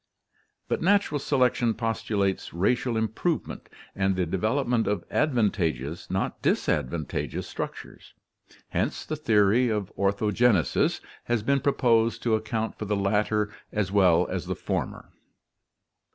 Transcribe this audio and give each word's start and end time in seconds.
But 0.67 0.81
natural 0.81 1.19
selection 1.19 1.75
postulates 1.75 2.55
racial 2.55 2.97
improvement, 2.97 3.69
and 3.95 4.15
the 4.15 4.25
develop 4.25 4.67
ment 4.67 4.87
of 4.87 5.03
advantageous, 5.11 6.09
not 6.09 6.41
disadvantageous 6.41 7.45
structures, 7.47 8.15
hence 8.69 9.05
the 9.05 9.15
theory 9.15 9.69
of 9.69 9.91
orthogenesis 9.95 11.01
has 11.25 11.43
been 11.43 11.59
proposed 11.59 12.23
to 12.23 12.33
account 12.33 12.79
for 12.79 12.85
the 12.85 12.95
latter 12.95 13.53
as 13.71 13.91
well 13.91 14.25
as 14.27 14.47
the 14.47 14.55
former. 14.55 15.11